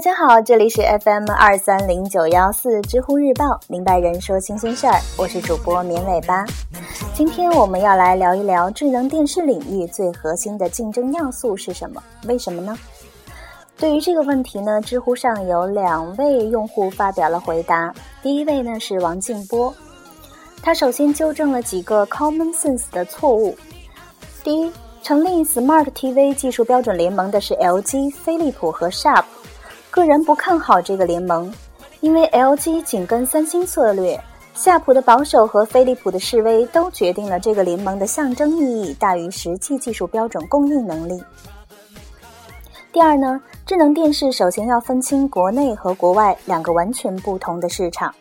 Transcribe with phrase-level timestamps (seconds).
[0.00, 6.42] 大家好，这里是 FM 二三零九幺四知乎日报，明白人说新鲜事儿，我是主播绵尾巴。
[7.12, 12.02] 今天我们要来聊一聊智能电视领域最核心的竞争要素是什么？
[12.26, 12.78] 为什么呢？
[13.76, 17.92] 对于这个问题呢，知乎上有两位用户发表了回答。
[18.22, 19.70] 第一位呢是王静波，
[20.62, 23.54] 他首先纠正了几个 common sense 的错误。
[24.42, 24.72] 第一。
[25.02, 29.24] 成立 Smart TV 技术标准联盟的是 LG、飞利浦和 Sharp。
[30.00, 31.52] 个人不看好这个联盟，
[32.00, 34.18] 因为 LG 紧跟三星策略，
[34.54, 41.22] 夏普的保守和飞利浦的示威都决定了这个联盟的象征意义大于实际技术标准供应能力。
[42.90, 48.14] 第二呢，智能电视首先要分清国内和国外两个完全不同的市场。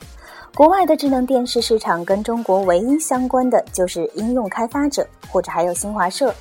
[0.53, 6.35] 国外的智能电视市场跟中国唯一相关的就是应用开发者，或者还有新华社。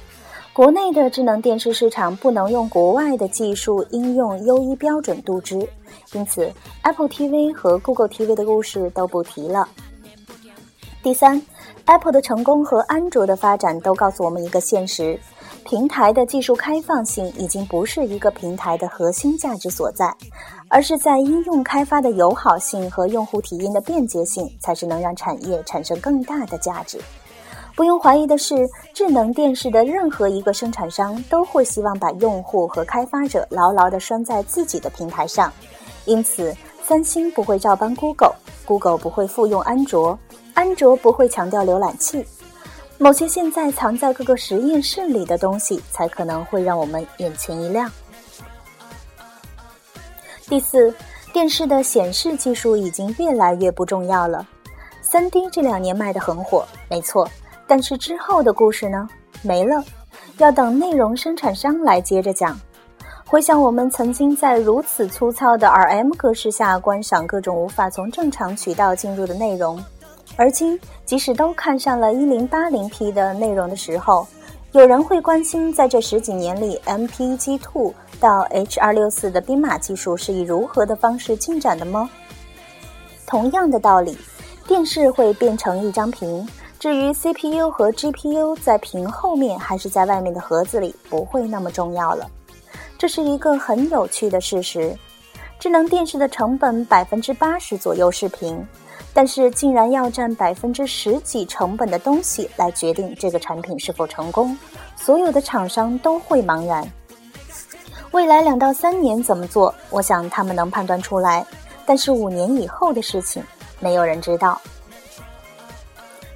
[0.58, 5.56] 国内的智能电视市场不能用国外的技术应用优一标准度之，
[6.14, 9.68] 因此 Apple TV 和 Google TV 的故事都不提了。
[11.00, 11.40] 第三
[11.84, 15.16] ，Apple 的成功和安卓的发展都告诉我们一个现实：
[15.64, 20.12] 平台的技术开放性已经不是一个平台的核心价值所在，
[20.66, 26.98] 而是在应用开发的友好性和用户体验的便捷性，才是能让产业产生更大的价值。
[27.78, 35.52] 不用怀疑的是，智能电视的任何一个生产商都会希望把用户和开发者牢牢地拴在自己的平台上。
[36.04, 40.18] 因此，三星不会照搬 Google，Google 不会复用安卓，
[40.54, 42.26] 安卓不会强调浏览器。
[42.98, 47.88] 某些现在藏在各个实验室里的东西，才可能会让我们眼前一亮。
[50.48, 50.92] 第四，
[51.32, 54.44] 电视的显示技术已经越来越不重要了。
[55.00, 57.30] 三 D 这两年卖得很火，没错。
[57.68, 59.06] 但是之后的故事呢？
[59.42, 59.84] 没了，
[60.38, 62.58] 要等内容生产商来接着讲。
[63.26, 69.78] 回想我们曾经在如此粗糙的 RM 格式下观赏各种无法从正常渠道进入的内容，
[70.36, 74.26] 而今即使都看上了 1080P 的内容的时候，
[74.72, 82.08] 有人会关心在这十几年里，MPEG-2 到 H.264 的编码技术是以如何的方式进展的吗？
[83.26, 84.16] 同样的道理，
[84.66, 86.48] 电视会变成一张屏。
[86.78, 92.24] 至于 CPU 和 GPU 在屏后面还是在外面的盒子里，不会那么重要了。
[92.96, 94.96] 这是一个很有趣的事实。
[95.58, 98.64] 智能电视的成本百分之八十左右是屏，
[99.12, 104.56] 但是竟然要占百分之十几成本的东西来决定这个产品是否成功，
[104.96, 106.88] 所有的厂商都会茫然。
[108.12, 109.74] 未来两到三年怎么做？
[109.90, 111.44] 我想他们能判断出来，
[111.84, 113.42] 但是五年以后的事情，
[113.80, 114.60] 没有人知道。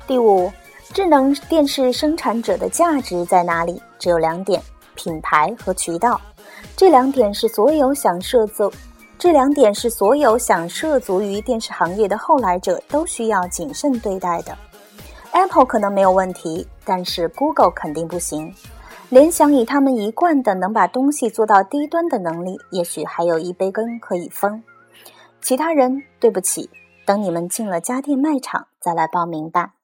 [0.06, 0.50] 第五，
[0.92, 3.80] 智能电视生产者的价值在哪里？
[3.98, 4.60] 只有两点：
[4.94, 6.20] 品牌和渠道。
[6.76, 8.70] 这两点是所有想涉足，
[9.16, 14.56] 这两点是所有想涉足于电视行业的后来者都需要谨慎对待的。
[15.30, 18.52] Apple 可能没有问题，但是 Google 肯定不行。
[19.08, 24.62] 联想以他们一贯的能把东西做到低端的能力，也许还有一杯羹可以分。
[25.40, 26.68] 其他人，对不起，
[27.06, 29.74] 等你们进了家电卖场再来报名吧。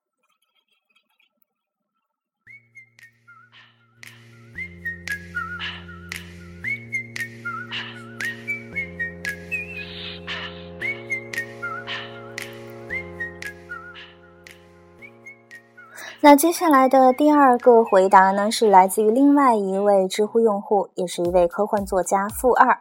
[16.29, 22.79] 那接下来的第二个回答呢，是来自于另外一位知乎用户，也是一位科幻作家负二。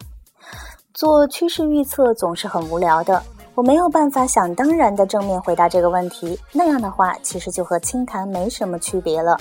[0.94, 3.24] 做趋势预测总是很无聊的，
[3.56, 6.38] 我没有办法想当然的正面回答这个问题。
[6.52, 9.38] 那样的话，其实就和清谈没什么区别了。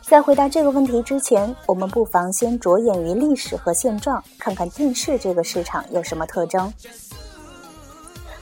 [0.00, 6.72] 在回答这个问题之前，我们不妨先着眼于历史和现状，看看电视这个市场有什么特征。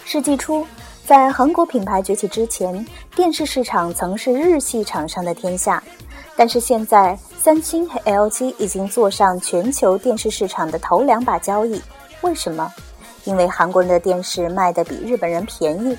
[0.05, 0.65] 世纪初。
[1.07, 2.85] 在韩国品牌崛起之前，
[3.15, 5.83] 电视市场曾是日系厂商的天下。
[6.35, 11.81] 但是现在，三星和 LG 已经坐上全球电视市场的头两把交椅。
[12.23, 12.73] 为什么？
[13.25, 15.95] 因为韩国人的电视卖得比日本人便宜。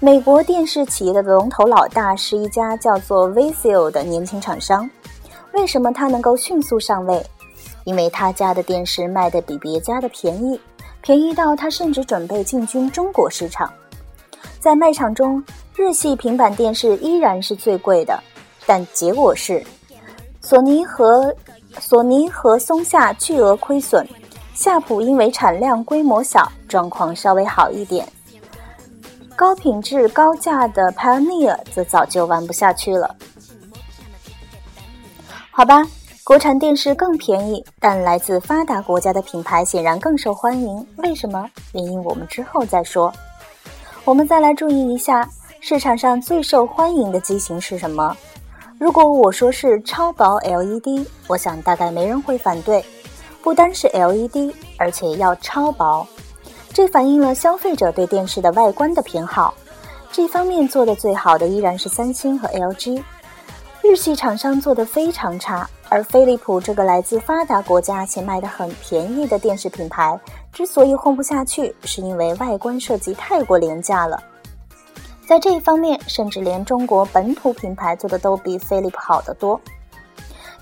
[0.00, 4.88] 美国电视企业的龙头老大是一家叫做 Vizio 的年轻厂商。
[5.52, 7.22] 为什么它能够迅速上位？
[7.84, 10.58] 因为他家的电视卖得比别家的便宜，
[11.02, 13.70] 便宜到他甚至准备进军中国市场。
[14.62, 15.42] 在卖场中，
[15.74, 18.16] 日系平板电视依然是最贵的，
[18.64, 19.60] 但结果是，
[20.40, 21.34] 索尼和
[21.80, 24.06] 索尼和松下巨额亏损，
[24.54, 28.06] 夏普因为产量规模小，状况稍微好一点，
[29.34, 33.16] 高品质高价的 Pioneer 则早就玩不下去了。
[35.50, 35.84] 好吧，
[36.22, 40.86] 国产电视更便宜，但来自发达国家的品牌显然更受欢迎。
[40.98, 41.50] 为什么？
[41.72, 43.12] 原因我们之后再说。
[44.04, 45.28] 我们再来注意一下
[45.60, 48.16] 市场上最受欢迎的机型是什么。
[48.76, 52.84] 如果我说是超薄 LED，我想大概没人会反对。
[53.42, 56.04] 不单是 LED，而且要超薄，
[56.72, 59.54] 这反映了消费者对电视的外观的偏好。
[60.10, 63.02] 这方面做的最好的依然是三星和 LG，
[63.82, 65.68] 日系厂商做的非常差。
[65.92, 70.18] 而飞利浦这个来自发达国家且卖的很便宜的电视品牌，
[70.50, 74.18] 之所以混不下去，是因为外观设计太过廉价了。
[75.26, 79.60] 在这一方面，甚至连中国本土品牌做的都比飞利浦好得多。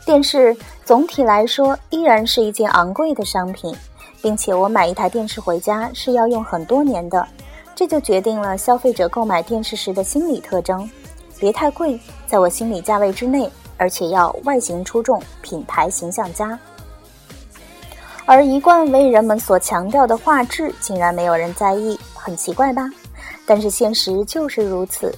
[0.04, 3.72] 电视总体来说依然是一件昂贵的商品，
[4.20, 7.24] 并且我买一台电视回家是要用很多年的。
[7.76, 10.90] 这就决定了消费者购买电视时的心理特征：
[11.38, 13.48] 别太贵，在我心理价位之内，
[13.80, 16.56] 而且要外形出众、品牌形象佳。
[18.26, 22.86] 而一贯为人们所强调的画质，竟然没有人在意，很奇怪吧？
[23.46, 25.12] 但是现实就是如此，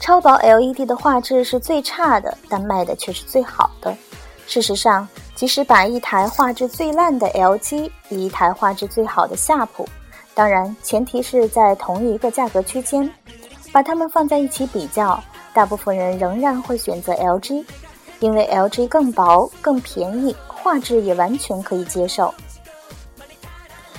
[0.00, 3.96] 超薄 LED 的画质是最差的，但卖的却是最好的。
[4.48, 9.88] 事实上，即使把一台画质最烂的 LG 与一台画质最好的夏普，
[10.34, 13.08] 当然，前提是在同一个价格区间，
[13.70, 15.22] 把它们放在一起比较，
[15.54, 17.64] 大部分人仍然会选择 LG，
[18.20, 22.32] 因为 LG 更薄、更便宜，画质也完全可以接受。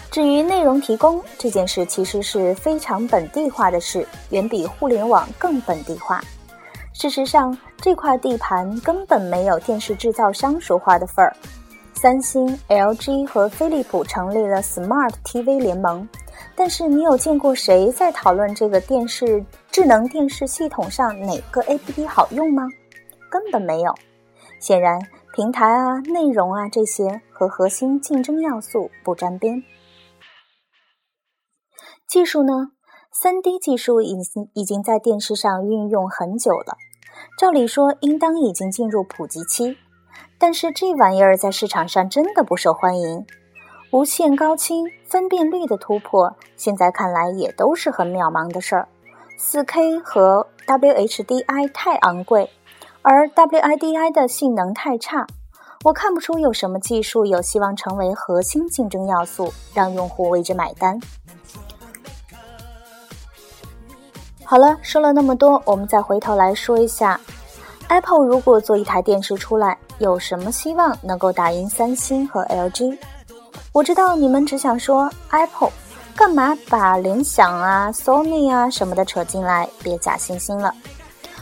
[0.10, 6.22] 至于内容提供这件事，其实是非常本地化的事，远比互联网更本地化。
[6.94, 11.36] 事实上，这块地盘根本没有电视制造商说话的份儿。
[11.94, 16.08] 三星、LG 和飞利浦成立了 Smart TV 联盟，
[16.56, 22.68] 但是你有见过谁在讨论这个电视智能电视系统上哪个 APP 好用吗？
[23.30, 23.96] 根本没有。
[24.62, 25.02] 显然，
[25.34, 29.63] 平台啊、内容啊这些和核心竞争要素不沾边。
[32.08, 32.54] 技术呢
[33.12, 36.78] ？3D 技术已经已经在电视上运用很久了，
[37.40, 39.78] 照理说应当已经进入普及期。
[40.38, 43.25] 但是这玩意儿在市场上真的不受欢迎，
[43.92, 48.88] 无限高清分辨率的突破，现在看来也都是很渺茫的事儿。
[49.40, 52.52] 4K 和 WHDI 太昂贵，
[53.03, 55.25] 而 WIDI 的性能太差，
[55.83, 61.00] 我看不出有什么技术有希望成为核心竞争要素，让用户为之买单。
[64.44, 67.19] 好了，说了那么多，我们再回头来说一下。
[67.88, 72.98] Apple 如果做一台电视出来，有什么希望能够打赢三星和 LG？
[73.74, 75.71] 我知道你们只想说 Apple，
[76.15, 79.68] 干嘛把联想啊、Sony 啊什么的扯进来？
[79.81, 80.71] 别假惺惺了。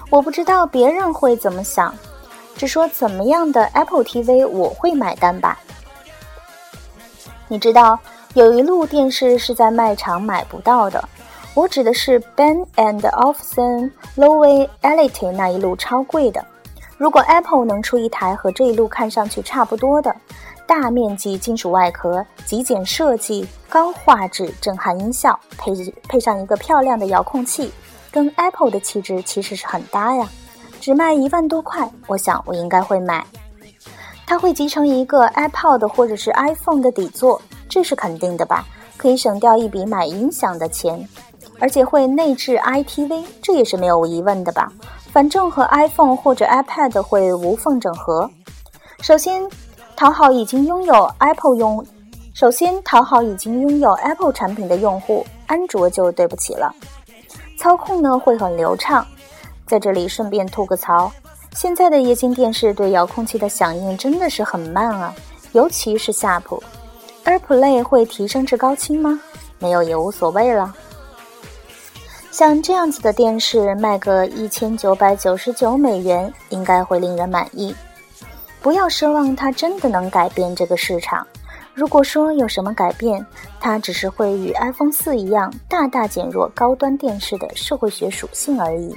[0.10, 1.94] 我不知道别人会怎么想，
[2.56, 5.60] 只说怎么样的 Apple TV 我会买单吧。
[7.48, 7.98] 你知道
[8.34, 11.08] 有一路电视是在卖场买不到的。
[11.54, 16.44] 我指的是 Ben and Olufsen Low Elite 那一路超贵的。
[16.98, 20.16] 如果 Apple 能出一台和这一路看上去差不多的，
[20.66, 25.74] 大面积金属外壳、极简设计、高画质、震撼音效，配
[26.08, 27.72] 配上一个漂亮的遥控器，
[28.12, 30.30] 跟 Apple 的气质其实是很搭呀。
[30.80, 33.26] 只卖一万多块，我想我应该会买。
[34.26, 38.66] 它会集成一个 iPod 或者是 iPhone 的底座，这是肯定的吧？
[38.96, 41.08] 可以省掉一笔买音响的钱。
[41.62, 44.72] 而且会内置 iTV，这也是没有疑问的吧？
[45.12, 48.30] 反正和 iPhone 或者 iPad 会无缝整合。
[49.02, 49.44] 首先
[49.98, 51.86] 讨好已经拥有 Apple 用，
[52.34, 56.74] 首先讨好已经拥有 Apple 产品的用户，安卓就对不起了。
[57.60, 59.06] 操控呢会很流畅。
[59.68, 61.12] 在这里顺便吐个槽，
[61.52, 65.14] 现在的液晶电视对遥控器的响应真的是很慢啊，
[65.52, 66.64] 尤其是夏普。
[67.26, 69.20] AirPlay 会提升至高清吗？
[69.60, 70.74] 没有也无所谓了。
[72.32, 77.76] 像这样子的电视卖个一千九百九十九美元，应该会令人满意。
[78.62, 81.28] 不要奢望它真的能改变这个市场。
[81.80, 83.26] 如果说有什么改变，
[83.58, 88.94] 它只是会与 iPhone 四一样，大大减弱高端电视的社会学属性而已。